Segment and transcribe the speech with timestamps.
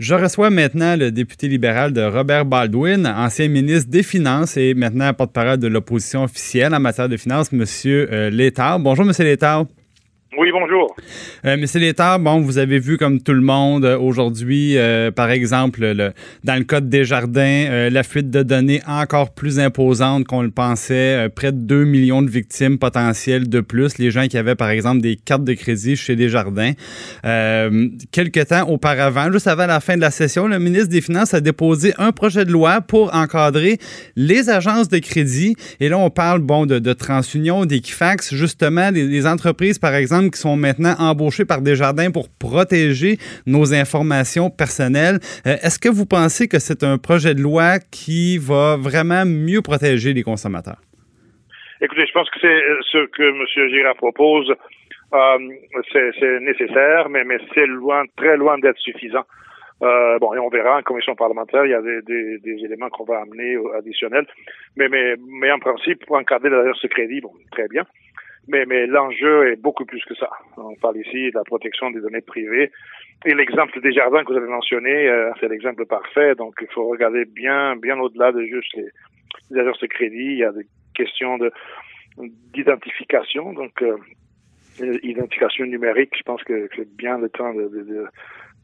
[0.00, 5.14] Je reçois maintenant le député libéral de Robert Baldwin, ancien ministre des Finances et maintenant
[5.14, 7.64] porte-parole de l'opposition officielle en matière de finances, M.
[7.86, 8.80] Euh, Létard.
[8.80, 9.12] Bonjour, M.
[9.20, 9.66] Létard.
[10.36, 10.96] Oui, bonjour.
[11.44, 15.30] Euh, Monsieur l'État, bon, vous avez vu comme tout le monde euh, aujourd'hui, euh, par
[15.30, 16.12] exemple, le,
[16.42, 20.50] dans le code des jardins, euh, la fuite de données encore plus imposante qu'on le
[20.50, 24.70] pensait, près de 2 millions de victimes potentielles de plus, les gens qui avaient, par
[24.70, 26.72] exemple, des cartes de crédit chez Desjardins.
[28.10, 31.40] quelques temps auparavant, juste avant la fin de la session, le ministre des Finances a
[31.40, 33.78] déposé un projet de loi pour encadrer
[34.16, 35.54] les agences de crédit.
[35.78, 40.23] Et là, on parle, bon, de, de TransUnion, d'Equifax, justement, des, des entreprises, par exemple,
[40.30, 45.18] qui sont maintenant embauchés par Desjardins pour protéger nos informations personnelles.
[45.46, 49.62] Euh, est-ce que vous pensez que c'est un projet de loi qui va vraiment mieux
[49.62, 50.80] protéger les consommateurs?
[51.80, 53.70] Écoutez, je pense que c'est euh, ce que M.
[53.70, 54.50] Girard propose.
[55.12, 55.38] Euh,
[55.92, 59.24] c'est nécessaire, mais, c'est loin, très loin d'être suffisant.
[59.80, 63.58] Bon, et on verra en commission parlementaire, il y a des, éléments qu'on va amener
[63.76, 64.26] additionnels.
[64.76, 67.20] Mais, en principe, pour encadrer d'ailleurs ce crédit,
[67.52, 67.84] très bien.
[68.48, 70.28] Mais, mais l'enjeu est beaucoup plus que ça.
[70.56, 72.70] On parle ici de la protection des données privées.
[73.24, 76.34] Et l'exemple des jardins que vous avez mentionné, euh, c'est l'exemple parfait.
[76.34, 78.88] Donc, il faut regarder bien, bien au-delà de juste les,
[79.50, 80.32] les agences de crédit.
[80.32, 81.50] Il y a des questions de
[82.52, 83.54] d'identification.
[83.54, 83.96] Donc, euh,
[85.02, 88.06] identification numérique, je pense que c'est bien le temps de, de,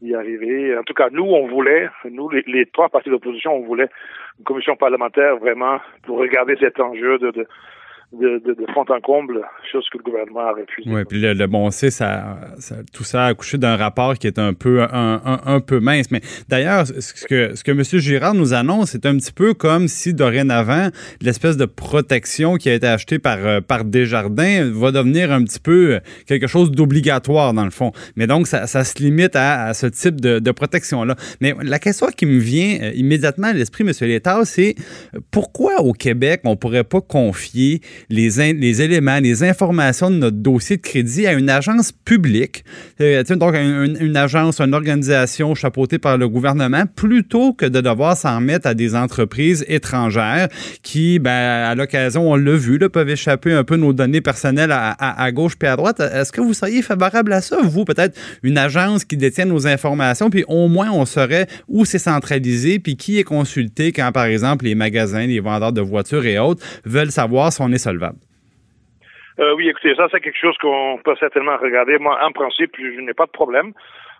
[0.01, 0.77] d'y arriver.
[0.77, 3.89] En tout cas, nous, on voulait, nous, les, les trois partis d'opposition, on voulait
[4.37, 7.47] une commission parlementaire vraiment pour regarder cet enjeu de, de
[8.13, 10.89] de, de, de, fond en comble, chose que le gouvernement a refusé.
[10.89, 14.27] Oui, puis le, le, bon c'est ça, ça, tout ça a accouché d'un rapport qui
[14.27, 16.11] est un peu un, un, peu mince.
[16.11, 17.83] Mais d'ailleurs, ce que ce que M.
[17.83, 20.89] Girard nous annonce, c'est un petit peu comme si dorénavant
[21.21, 25.59] l'espèce de protection qui a été achetée par euh, par Desjardins va devenir un petit
[25.59, 27.93] peu quelque chose d'obligatoire dans le fond.
[28.17, 31.15] Mais donc ça, ça se limite à, à ce type de, de protection là.
[31.39, 33.93] Mais la question qui me vient euh, immédiatement à l'esprit, M.
[34.01, 34.75] Létard, c'est
[35.31, 40.77] pourquoi au Québec on pourrait pas confier les, les éléments, les informations de notre dossier
[40.77, 42.63] de crédit à une agence publique,
[42.99, 48.17] euh, donc une, une, agence, une organisation chapeautée par le gouvernement, plutôt que de devoir
[48.17, 50.47] s'en mettre à des entreprises étrangères
[50.83, 54.71] qui, ben, à l'occasion, on l'a vu, là, peuvent échapper un peu nos données personnelles
[54.71, 55.99] à gauche puis à droite.
[55.99, 60.29] Est-ce que vous seriez favorable à ça, vous, peut-être une agence qui détient nos informations,
[60.29, 64.65] puis au moins on saurait où c'est centralisé, puis qui est consulté quand, par exemple,
[64.65, 67.77] les magasins, les vendeurs de voitures et autres veulent savoir si on est
[69.39, 71.97] Euh, oui, écoutez, ça, c'est quelque chose qu'on peut certainement regarder.
[71.97, 73.73] Moi, en principe, je n'ai pas de problème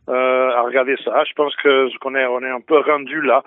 [0.10, 1.24] euh, à regarder ça.
[1.28, 3.44] Je pense que qu'on est, on est un peu rendu là.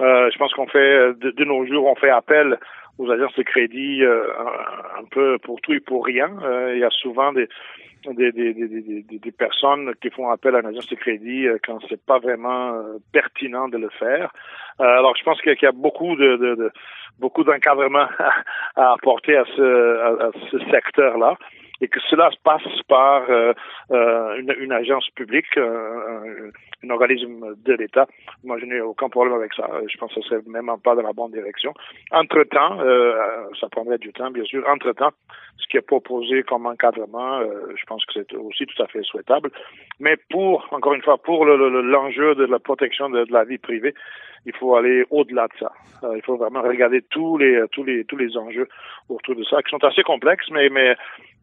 [0.00, 2.58] Euh, je pense qu'on fait, de, de, nos jours, on fait appel
[2.98, 6.30] aux agences de crédit un, peu pour tout et pour rien.
[6.72, 7.48] Il y a souvent des,
[8.14, 13.68] des, personnes qui font appel à une agence de crédit quand c'est pas vraiment pertinent
[13.68, 14.32] de le faire.
[14.78, 16.70] alors, je pense qu'il y a beaucoup de,
[17.18, 18.06] beaucoup d'encadrement
[18.76, 21.36] à, apporter à ce, secteur-là
[21.80, 23.52] et que cela se passe par euh,
[23.90, 26.50] euh, une, agence publique, euh,
[26.82, 28.06] un, organisme de l'État.
[28.44, 29.68] Moi, je n'ai aucun problème avec ça.
[29.86, 31.74] Je pense que ce serait même pas dans la bonne direction.
[32.12, 32.78] Entre-temps,
[33.60, 34.66] ça prendrait du temps, bien sûr.
[34.66, 35.10] Entre-temps,
[35.58, 39.50] ce qui est proposé comme encadrement, je pense que c'est aussi tout à fait souhaitable.
[40.00, 43.58] Mais pour, encore une fois, pour l'enjeu le, le, de la protection de, la vie
[43.58, 43.94] privée,
[44.44, 45.72] il faut aller au-delà de ça.
[46.04, 48.68] Euh, il faut vraiment regarder tous les tous les tous les enjeux
[49.08, 50.94] autour de ça qui sont assez complexes, mais mais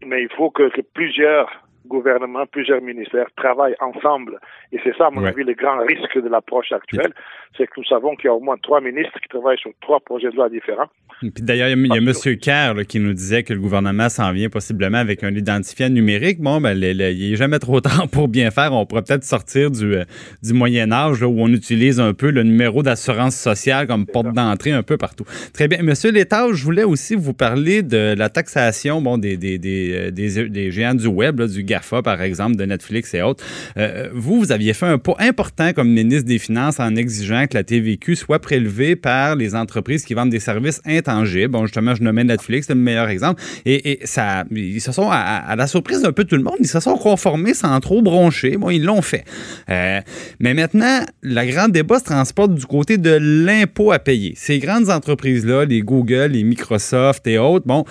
[0.06, 1.50] mais il faut que, que plusieurs
[1.88, 4.40] gouvernements, plusieurs ministères travaillent ensemble.
[4.72, 5.30] Et c'est ça, à mon ouais.
[5.30, 7.14] avis, le grand risque de l'approche actuelle,
[7.58, 10.00] c'est que nous savons qu'il y a au moins trois ministres qui travaillent sur trois
[10.00, 10.90] projets de loi différents.
[11.22, 12.38] Puis d'ailleurs, il y a, M.
[12.38, 16.42] Kerr là, qui nous disait que le gouvernement s'en vient possiblement avec un identifiant numérique.
[16.42, 18.74] Bon, ben, le, le, il n'est jamais trop tard pour bien faire.
[18.74, 20.04] On pourrait peut-être sortir du, euh,
[20.42, 24.34] du Moyen Âge là, où on utilise un peu le numéro d'assurance sociale comme porte
[24.34, 25.26] d'entrée un peu partout.
[25.54, 25.82] Très bien.
[25.84, 30.50] Monsieur Létard, je voulais aussi vous parler de la taxation bon, des, des, des, des,
[30.50, 31.64] des géants du web, là, du
[32.04, 33.44] Par exemple, de Netflix et autres.
[33.78, 37.56] Euh, vous, vous aviez fait un pas important comme ministre des Finances en exigeant que
[37.56, 41.52] la TVQ soit prélevée par les entreprises qui vendent des services intangibles.
[41.52, 43.42] Bon, justement, je nommais Netflix, c'est le meilleur exemple.
[43.66, 46.80] Et, ça, ils se sont, à, la surprise d'un peu tout le monde, ils se
[46.80, 48.58] sont conformés sans trop broncher.
[48.58, 49.26] Bon, ils l'ont fait.
[49.70, 50.00] Euh,
[50.40, 54.34] mais maintenant, le grand débat se transporte du côté de l'impôt à payer.
[54.36, 57.86] Ces grandes entreprises-là, les Google, les Microsoft et autres, bon,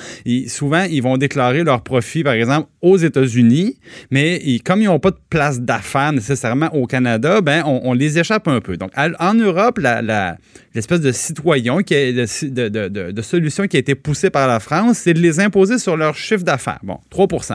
[0.48, 3.71] souvent, ils vont déclarer leurs profits, par exemple, aux États-Unis
[4.10, 8.48] mais comme ils n'ont pas de place d'affaires nécessairement au Canada, ben on, les échappe
[8.48, 8.76] un peu.
[8.76, 9.78] Donc, en Europe,
[10.74, 15.20] l'espèce de citoyen, qui de, solution qui a été poussée par la France, c'est de
[15.20, 16.80] les imposer sur leur chiffre d'affaires.
[16.82, 17.54] Bon, 3%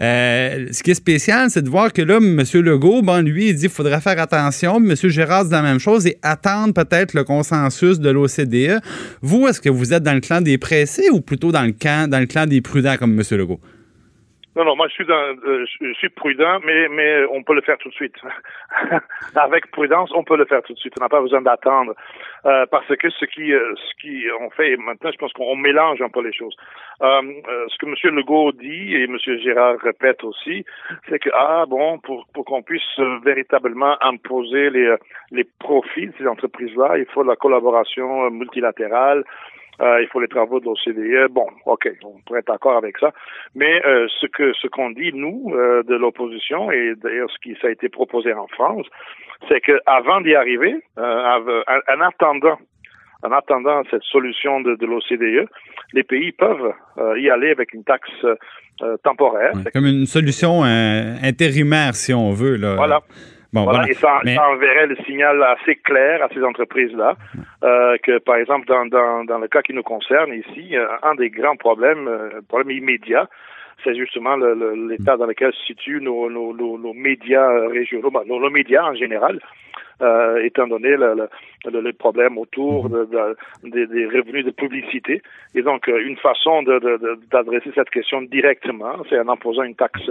[0.00, 2.42] euh, Ce qui est spécial, c'est de voir que là, M.
[2.54, 4.76] Legault, bon, lui, il dit qu'il faudrait faire attention.
[4.76, 4.94] M.
[4.94, 8.80] Gérard dit la même chose et attendre peut-être le consensus de l'OCDE.
[9.20, 12.08] Vous, est-ce que vous êtes dans le clan des pressés ou plutôt dans le, camp,
[12.08, 13.22] dans le clan des prudents comme M.
[13.38, 13.60] Legault?
[14.54, 17.62] Non, non, moi je suis, dans, euh, je suis prudent, mais, mais on peut le
[17.62, 18.16] faire tout de suite.
[19.34, 20.92] Avec prudence, on peut le faire tout de suite.
[20.98, 21.94] On n'a pas besoin d'attendre.
[22.44, 26.02] Euh, parce que ce qui, euh, ce qui on fait maintenant, je pense qu'on mélange
[26.02, 26.56] un peu les choses.
[27.00, 27.22] Euh,
[27.68, 28.16] ce que M.
[28.16, 29.16] Legault dit et M.
[29.42, 30.64] Gérard répète aussi,
[31.08, 34.96] c'est que ah bon, pour, pour qu'on puisse véritablement imposer les,
[35.30, 39.24] les profits de ces entreprises-là, il faut la collaboration multilatérale.
[39.82, 41.32] Euh, il faut les travaux de l'OCDE.
[41.32, 43.12] Bon, OK, on pourrait être d'accord avec ça.
[43.54, 47.56] Mais euh, ce que ce qu'on dit, nous, euh, de l'opposition, et d'ailleurs ce qui
[47.60, 48.86] ça a été proposé en France,
[49.48, 52.58] c'est qu'avant d'y arriver, en, attendant
[53.24, 55.48] en attendant cette solution de, de l'OCDE,
[55.92, 56.72] les pays peuvent
[57.16, 58.10] y aller avec une taxe
[59.02, 59.52] temporaire.
[59.72, 62.56] comme une solution intérimaire, si on veut.
[62.56, 62.74] Là.
[62.76, 63.00] Voilà
[63.52, 64.20] voilà, Et ça,
[64.50, 67.16] enverrait le signal assez clair à ces entreprises-là
[67.62, 71.14] euh, que, par exemple, dans, dans, dans le cas qui nous concerne ici, euh, un
[71.14, 73.28] des grands problèmes, euh, problème immédiat,
[73.84, 78.50] c'est justement l'état dans lequel se situent nos, nos, nos, médias régionaux, ben, nos, nos,
[78.50, 79.40] médias en général,
[80.02, 81.14] euh, étant donné le,
[81.70, 83.08] le, le, problème autour de,
[83.62, 85.22] de, des revenus de publicité.
[85.54, 86.64] Et donc, euh, une façon
[87.30, 90.10] d'adresser cette question directement, c'est en imposant une taxe,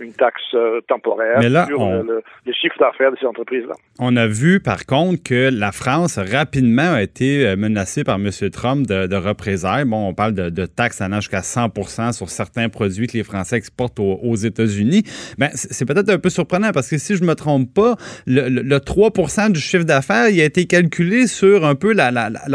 [0.00, 3.74] une taxe euh, temporaire sur le, chiffre d'affaires de ces entreprises-là.
[4.00, 8.28] On a vu, par contre, que la France rapidement a été menacée par M.
[8.50, 9.84] Trump de, représailles.
[9.84, 14.00] Bon, on parle de, taxes allant jusqu'à 100 sur certains produits que les Français exportent
[14.00, 15.04] aux, États-Unis.
[15.38, 17.94] Ben, c'est peut-être un peu surprenant parce que si je me trompe pas,
[18.26, 22.12] le, le 3% du chiffre d'affaires, il a été calculé sur un peu la,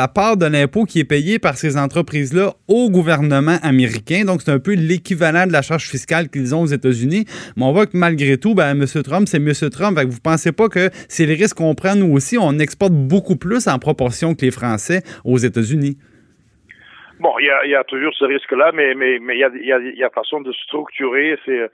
[0.09, 4.25] part de l'impôt qui est payé par ces entreprises-là au gouvernement américain.
[4.25, 7.23] Donc, c'est un peu l'équivalent de la charge fiscale qu'ils ont aux États-Unis.
[7.55, 8.85] Mais on voit que malgré tout, ben, M.
[9.01, 9.53] Trump, c'est M.
[9.71, 9.97] Trump.
[9.97, 12.37] Vous pensez pas que c'est les risques qu'on prend nous aussi?
[12.37, 15.97] On exporte beaucoup plus en proportion que les Français aux États-Unis.
[17.21, 21.39] Bon, il y a, toujours ce risque-là, mais il y a, y, façon de structurer
[21.45, 21.67] ces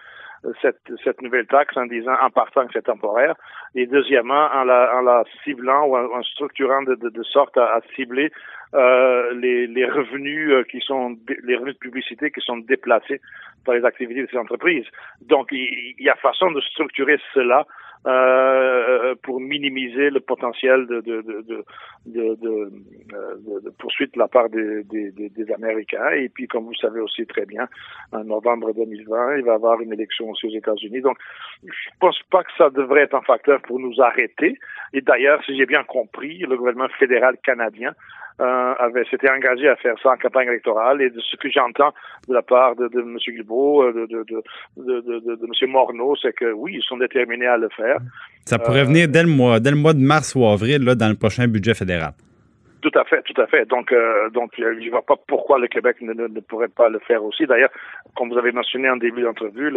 [0.61, 3.35] cette, cette nouvelle taxe en disant en partant que c'est temporaire
[3.75, 7.75] et deuxièmement en la, en la ciblant ou en, structurant de, de, de, sorte à,
[7.75, 8.31] à cibler
[8.73, 13.21] euh, les, les, revenus euh, qui sont les revenus de publicité qui sont déplacés
[13.65, 14.85] par les activités de ces entreprises.
[15.21, 17.67] Donc il, il y a façon de structurer cela
[18.07, 21.63] euh, pour minimiser le potentiel de, de, de,
[22.05, 26.09] de, de poursuite de la part des, des, des, Américains.
[26.11, 27.67] Et puis, comme vous savez aussi très bien,
[28.11, 31.01] en novembre 2020, il va y avoir une élection aussi aux États-Unis.
[31.01, 31.17] Donc,
[31.63, 34.57] je pense pas que ça devrait être un facteur pour nous arrêter.
[34.93, 37.93] Et d'ailleurs, si j'ai bien compris, le gouvernement fédéral canadien
[38.39, 41.93] euh, avait s'était engagé à faire ça en campagne électorale et de ce que j'entends
[42.27, 43.17] de la part de, de M.
[43.17, 44.43] Guilbeault, euh, de, de,
[44.77, 45.69] de, de, de, M.
[45.69, 47.97] Morneau, c'est que oui, ils sont déterminés à le faire.
[48.45, 51.09] Ça pourrait venir dès le mois, dès le mois de mars ou avril, là, dans
[51.09, 52.13] le prochain budget fédéral.
[52.81, 53.67] Tout à fait, tout à fait.
[53.67, 56.99] Donc, euh, donc, je ne vois pas pourquoi le Québec ne, ne, pourrait pas le
[56.99, 57.45] faire aussi.
[57.45, 57.69] D'ailleurs,
[58.15, 59.71] comme vous avez mentionné en début d'entrevue,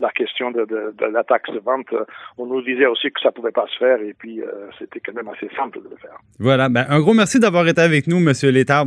[0.00, 2.04] la question de, de, de, la taxe de vente, euh,
[2.38, 4.46] on nous disait aussi que ça pouvait pas se faire, et puis euh,
[4.78, 6.18] c'était quand même assez simple de le faire.
[6.38, 6.68] Voilà.
[6.68, 8.86] Ben, un gros merci d'avoir été avec nous, Monsieur Létard.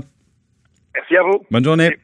[0.94, 1.46] Merci à vous.
[1.50, 1.98] Bonne journée.